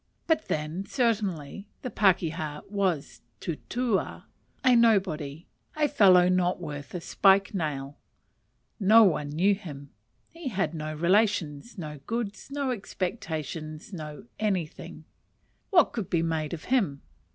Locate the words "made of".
16.23-16.63